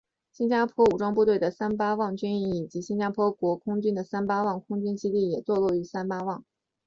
[0.31, 6.43] 新加坡武装部队的三巴旺军营以及新加坡国空军的三巴旺空军基地也坐落与三吧旺。